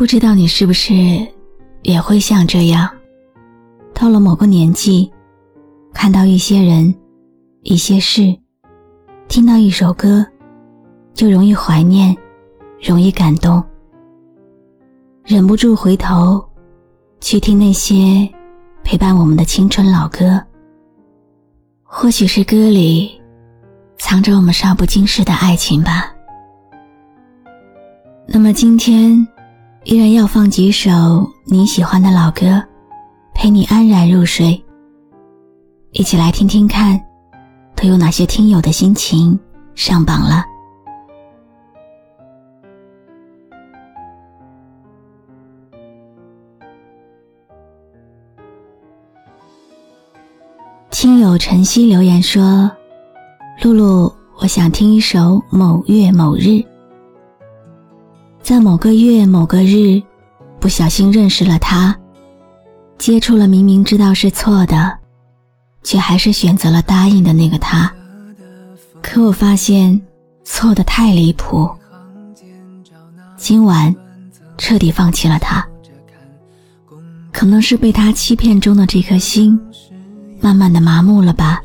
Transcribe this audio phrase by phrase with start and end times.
[0.00, 0.94] 不知道你是不是
[1.82, 2.88] 也会像这样，
[3.92, 5.12] 到了某个年纪，
[5.92, 6.94] 看到一些人、
[7.64, 8.34] 一些事，
[9.28, 10.24] 听到一首歌，
[11.12, 12.16] 就容易怀念，
[12.82, 13.62] 容易感动，
[15.22, 16.42] 忍不住回头
[17.20, 18.26] 去听那些
[18.82, 20.42] 陪伴我们的青春老歌。
[21.82, 23.20] 或许是歌里
[23.98, 26.10] 藏着我们少不经事的爱情吧。
[28.26, 29.28] 那么今天。
[29.84, 30.90] 依然要放几首
[31.46, 32.62] 你喜欢的老歌，
[33.32, 34.62] 陪你安然入睡。
[35.92, 37.00] 一起来听听看，
[37.74, 39.38] 都有哪些听友的心情
[39.74, 40.44] 上榜了？
[50.90, 52.70] 听友晨曦留言说
[53.64, 56.40] ：“露露，我想听一首《某月某日》。”
[58.50, 60.02] 在某个月某个日，
[60.58, 61.96] 不小心认识了他，
[62.98, 64.98] 接触了明明知道是错的，
[65.84, 67.94] 却还是选择了答应的那个他。
[69.00, 70.02] 可我发现
[70.42, 71.70] 错的太离谱，
[73.36, 73.94] 今晚
[74.58, 75.64] 彻底放弃了他。
[77.30, 79.56] 可能是被他欺骗中的这颗心，
[80.40, 81.62] 慢慢的麻木了吧。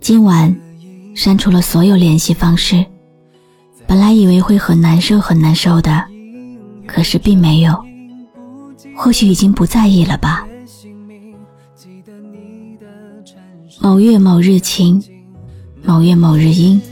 [0.00, 0.58] 今晚
[1.14, 2.82] 删除了所有联系方式。
[3.94, 6.04] 本来以为会很难受很难受的，
[6.84, 7.80] 可是并没有。
[8.96, 10.44] 或许已经不在意了吧。
[13.80, 15.00] 某月某日晴，
[15.84, 16.82] 某月某日阴，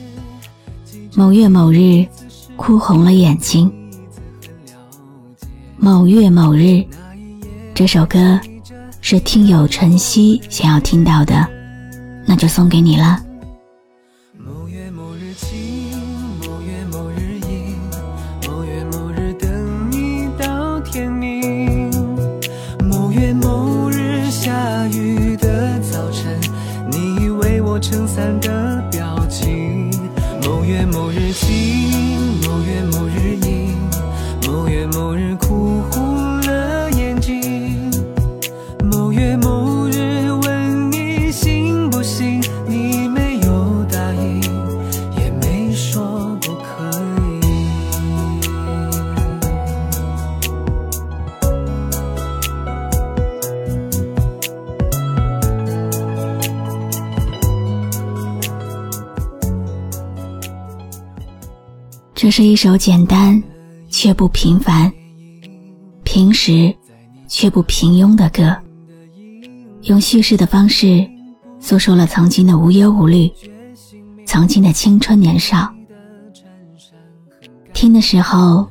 [1.16, 2.06] 某月某日
[2.54, 3.68] 哭红了眼睛。
[5.76, 6.84] 某月某日，
[7.74, 8.38] 这首歌
[9.00, 11.48] 是听友晨曦想要听到的，
[12.24, 13.20] 那就送给你了。
[27.72, 29.90] 我撑伞的表情，
[30.42, 33.74] 某月某日晴，某月某日阴，
[34.46, 36.31] 某月某日哭红
[62.22, 63.42] 这是一首简单
[63.88, 64.88] 却不平凡、
[66.04, 66.72] 平实
[67.26, 68.56] 却不平庸的歌，
[69.82, 71.04] 用叙事的方式
[71.58, 73.28] 诉说了曾经的无忧无虑，
[74.24, 75.68] 曾经的青春年少。
[77.74, 78.68] 听的时候，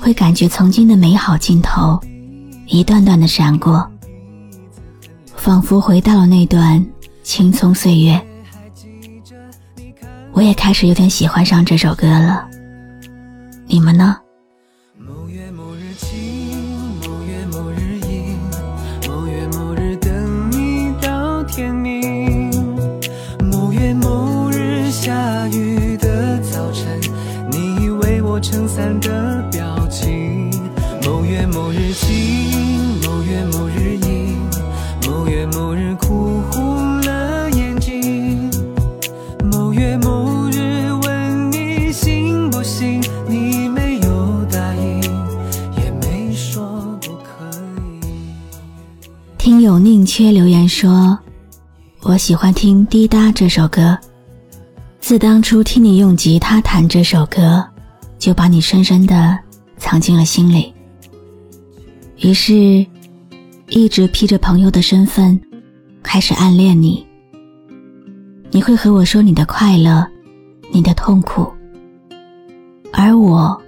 [0.00, 2.00] 会感觉曾经的美好镜头
[2.66, 3.88] 一段段的闪过，
[5.36, 6.84] 仿佛回到了那段
[7.22, 8.20] 青葱岁月。
[10.32, 12.48] 我也开始有点喜欢上这首歌了。
[13.72, 14.18] 你们呢？
[14.98, 18.36] 某月某日晴，某月某日阴，
[19.08, 22.50] 某月某日等你到天明。
[23.50, 27.00] 某月某日下雨的早晨，
[27.50, 30.50] 你为我撑伞的表情。
[31.02, 34.36] 某月某日晴，某月某日阴，
[35.08, 36.42] 某月某日哭
[50.02, 51.16] 听友宁缺留言说
[52.02, 53.96] ：“我喜欢听《滴答》这首歌，
[55.00, 57.64] 自当初听你用吉他弹这首歌，
[58.18, 59.38] 就把你深深的
[59.76, 60.72] 藏进了心里。
[62.18, 62.84] 于是，
[63.68, 65.40] 一直披着朋友的身份，
[66.02, 67.06] 开始暗恋你。
[68.50, 70.06] 你会和我说你的快乐，
[70.72, 71.50] 你的痛苦，
[72.92, 73.60] 而我，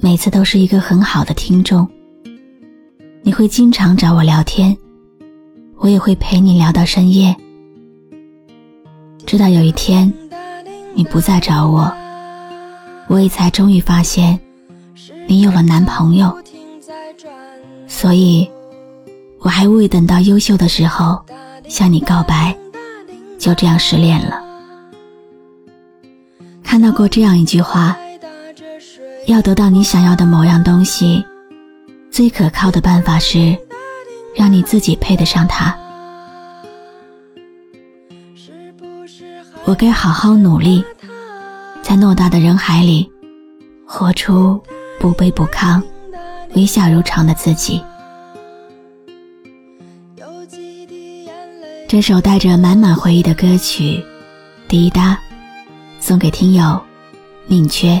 [0.00, 1.88] 每次都是一个很好的听众。
[3.22, 4.76] 你会经常找我聊天，
[5.78, 7.34] 我也会陪你聊到深夜。
[9.26, 10.12] 直到有一天，
[10.94, 11.92] 你不再找我，
[13.06, 14.38] 我也才终于发现，
[15.26, 16.36] 你有了男朋友。
[17.86, 18.48] 所以，
[19.40, 21.20] 我还未等到优秀的时候
[21.68, 22.56] 向你告白。
[23.38, 24.42] 就这样失恋了。
[26.64, 27.96] 看到过这样一句话：
[29.26, 31.24] 要得到你想要的某样东西，
[32.10, 33.56] 最可靠的办法是
[34.38, 35.76] 让你自己配得上他。
[39.64, 40.84] 我该好好努力，
[41.82, 43.10] 在偌大的人海里，
[43.84, 44.62] 活出
[45.00, 45.82] 不卑不亢、
[46.54, 47.82] 微笑如常的自己。
[51.88, 53.96] 这首带着满满回忆的歌曲
[54.68, 55.14] 《滴答》，
[55.98, 56.80] 送给听友
[57.46, 58.00] 宁缺。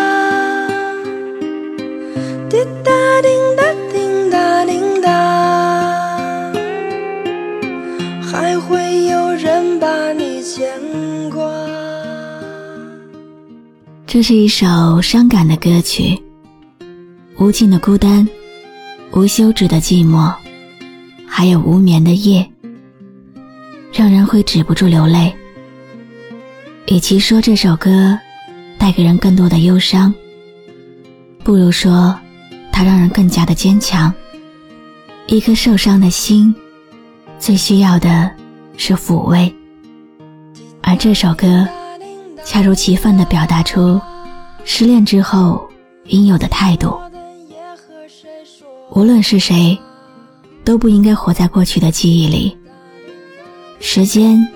[3.21, 3.63] 答滴答
[3.93, 5.11] 滴答滴答，
[8.23, 10.67] 还会有人把你牵
[11.29, 11.43] 挂。
[14.07, 16.19] 这是一首伤感的歌曲，
[17.37, 18.27] 无尽的孤单，
[19.11, 20.33] 无休止的寂寞，
[21.27, 22.49] 还有无眠的夜，
[23.93, 25.31] 让人会止不住流泪。
[26.87, 28.17] 与其说这首歌。
[28.79, 30.11] 带给人更多的忧伤，
[31.43, 32.19] 不如说，
[32.81, 34.11] 它让人更加的坚强。
[35.27, 36.55] 一颗受伤的心，
[37.37, 38.31] 最需要的
[38.75, 39.53] 是抚慰，
[40.81, 41.67] 而这首歌，
[42.43, 44.01] 恰如其分地表达出
[44.65, 45.69] 失恋之后
[46.05, 46.99] 应有的态度。
[48.89, 49.79] 无论是谁，
[50.63, 52.57] 都不应该活在过去的记忆里。
[53.79, 54.47] 时间，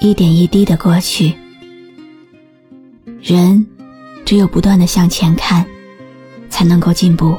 [0.00, 1.32] 一点一滴的过去。
[3.22, 3.64] 人
[4.24, 5.64] 只有不断的向前看，
[6.48, 7.38] 才能够进步，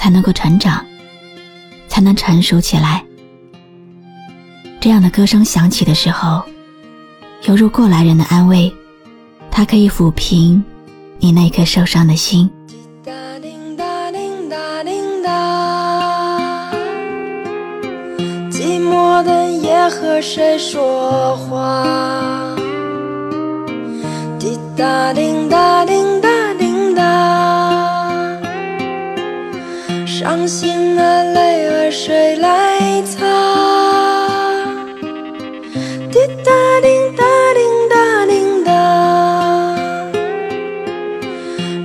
[0.00, 0.82] 才能够成长，
[1.86, 3.04] 才能成熟起来。
[4.80, 6.42] 这样的歌声响起的时候，
[7.42, 8.74] 犹如过来人的安慰，
[9.50, 10.64] 它可以抚平
[11.18, 12.50] 你那颗受伤的心。
[12.66, 14.18] 滴答滴答滴
[14.48, 14.90] 答滴
[15.22, 16.72] 答，
[18.50, 22.56] 寂寞的夜和谁说话？
[24.38, 25.79] 滴答滴答
[30.30, 33.18] 伤心的泪儿谁来擦？
[36.12, 36.86] 滴答滴
[37.16, 37.60] 答滴
[37.90, 38.70] 答滴答，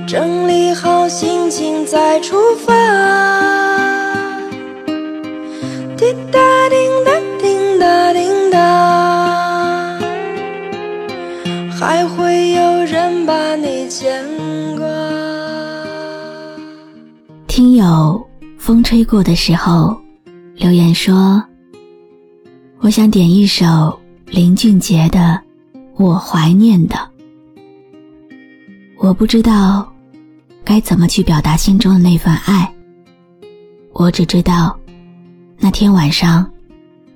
[0.06, 2.85] 整理好心情再出发。
[19.06, 19.96] 过的时候
[20.56, 21.42] 留言说
[22.80, 25.18] ：“我想点一首林俊杰的
[25.96, 26.96] 《我怀念的》。
[28.98, 29.90] 我不知道
[30.64, 32.70] 该怎么去表达心中的那份爱。
[33.92, 34.76] 我只知道
[35.58, 36.50] 那天晚上，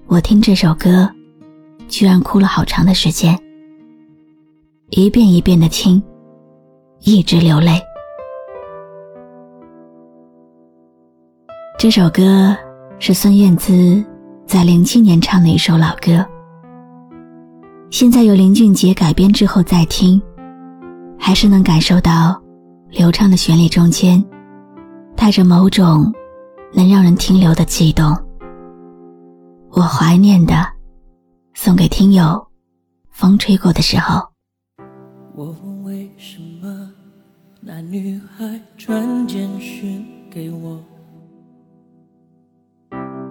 [0.06, 1.10] 我听这首歌，
[1.88, 3.38] 居然哭了好长的时间，
[4.90, 6.00] 一遍一遍的听。”
[7.02, 7.80] 一直流泪。
[11.80, 12.54] 这首歌
[12.98, 14.04] 是孙燕姿
[14.46, 16.22] 在零七年唱的一首老歌，
[17.90, 20.20] 现在由林俊杰改编之后再听，
[21.18, 22.38] 还是能感受到
[22.90, 24.22] 流畅的旋律中间
[25.16, 26.12] 带着某种
[26.74, 28.14] 能让人停留的悸动。
[29.70, 30.54] 我怀念的，
[31.54, 32.46] 送给听友，
[33.08, 34.20] 风吹过的时候。
[35.34, 36.90] 我问为什么
[37.58, 40.78] 那女孩传简讯给我，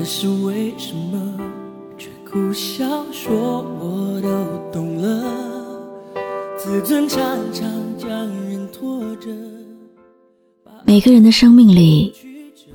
[0.00, 1.38] 可是为什么
[1.98, 5.22] 却苦笑说我都懂了？
[6.56, 7.20] 自尊常
[7.52, 9.28] 常将人拖着。
[10.86, 12.14] 每个人的生命里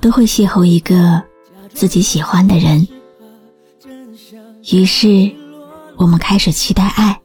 [0.00, 1.20] 都会邂逅一个
[1.74, 2.86] 自己喜欢的人，
[4.72, 5.28] 于是
[5.96, 7.20] 我们开始期待爱，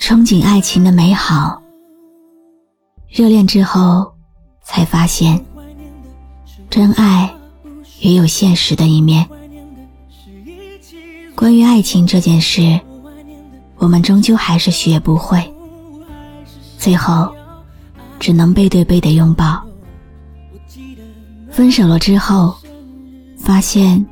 [0.00, 1.62] 憧憬爱情的美好。
[3.10, 4.10] 热恋之后，
[4.64, 5.38] 才发现
[6.70, 7.30] 真爱
[8.02, 9.26] 也有现实的一面。
[11.36, 12.78] 关于爱情这件事，
[13.76, 15.42] 我们终究还是学不会。
[16.76, 17.32] 最后，
[18.18, 19.62] 只能背对背的拥抱。
[21.50, 22.56] 分手了之后，
[23.38, 24.04] 发现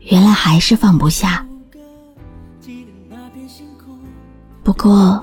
[0.00, 1.44] 原来还是放不下。
[4.62, 5.22] 不过，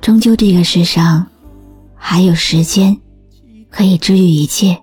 [0.00, 1.24] 终究这个世上
[1.94, 2.96] 还有时间
[3.68, 4.76] 可以治愈一切。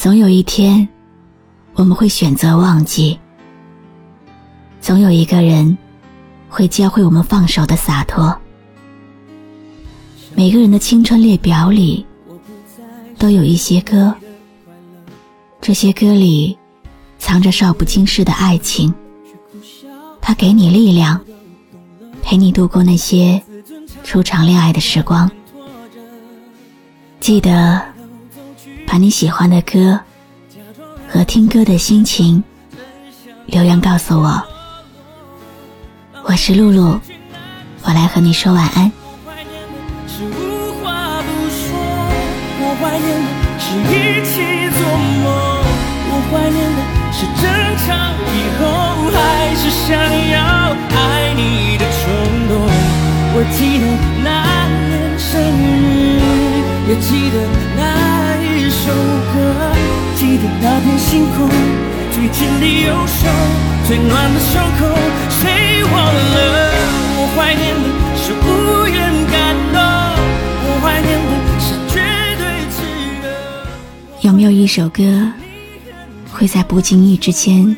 [0.00, 0.88] 总有一天，
[1.74, 3.20] 我们会选择忘记。
[4.80, 5.76] 总有一个人
[6.48, 8.34] 会教会我们放手的洒脱。
[10.34, 12.06] 每个人的青春列表里，
[13.18, 14.14] 都有一些歌。
[15.60, 16.56] 这些歌里，
[17.18, 18.94] 藏着少不经事的爱情。
[20.18, 21.20] 它给你力量，
[22.22, 23.38] 陪你度过那些
[24.02, 25.30] 初尝恋爱的时光。
[27.20, 27.82] 记得
[28.90, 30.00] 把你喜欢的歌
[31.08, 32.42] 和听歌的心情
[33.46, 34.42] 留言告诉我。
[36.24, 36.98] 我是露露，
[37.84, 38.90] 我来和你说晚安。
[39.22, 39.44] 怀
[42.98, 43.20] 念的
[43.60, 44.82] 是一起做
[45.22, 45.30] 梦，
[46.10, 46.78] 我怀念的
[47.12, 47.46] 是争
[47.86, 47.94] 吵
[48.34, 48.66] 以后
[49.12, 49.14] 还
[49.54, 49.94] 是想
[50.32, 50.36] 要
[50.96, 50.98] 爱
[51.34, 52.02] 你的冲
[52.48, 52.50] 动。
[53.36, 53.84] 我记得
[54.24, 54.28] 那
[54.88, 55.30] 年生
[55.78, 56.20] 日，
[56.88, 57.36] 也记得
[57.76, 57.80] 那
[58.26, 58.28] 一
[58.70, 58.92] 首
[59.32, 59.36] 歌，
[60.14, 61.48] 记得那片星空，
[62.12, 63.28] 最紧的右手，
[63.86, 64.86] 最暖的胸口，
[65.28, 66.70] 谁忘了？
[67.16, 67.84] 我怀念的
[68.16, 68.96] 是无言
[69.26, 69.76] 感动，
[70.62, 71.94] 我怀念的是绝
[72.38, 72.42] 对。
[74.22, 75.28] 有没有一首歌，
[76.32, 77.76] 会在不经意之间，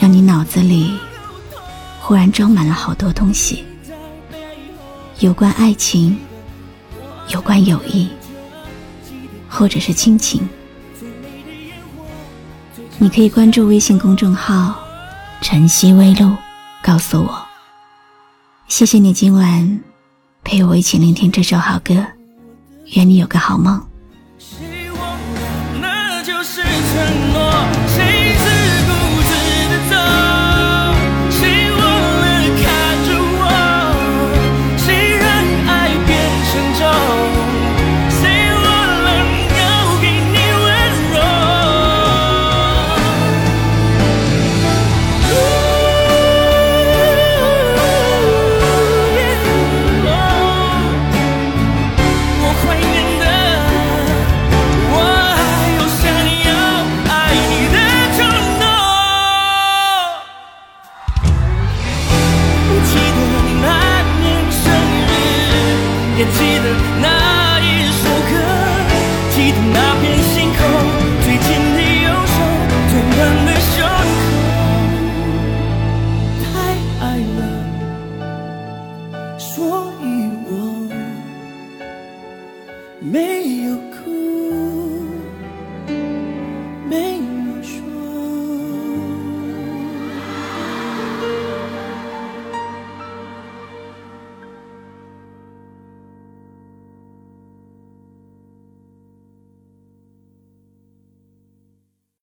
[0.00, 0.92] 让你脑子里
[2.00, 3.64] 忽然装满了好多东西？
[5.20, 6.18] 有关爱情，
[7.28, 8.08] 有关友谊，
[9.48, 10.48] 或者是亲情？
[12.98, 14.74] 你可以关注微信公众号
[15.40, 16.36] “晨曦微露”，
[16.82, 17.46] 告诉我。
[18.66, 19.80] 谢谢你今晚
[20.44, 22.04] 陪我一起聆听这首好歌，
[22.94, 23.87] 愿你有个好梦。